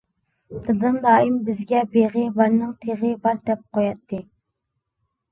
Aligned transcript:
دادام 0.67 0.95
دائىم 1.01 1.33
بىزگە 1.49 1.81
بېغى 1.95 2.23
بارنىڭ 2.39 2.71
تېغى 2.85 3.11
بار 3.27 3.37
دەپ 3.51 3.61
قوياتتى. 3.79 4.23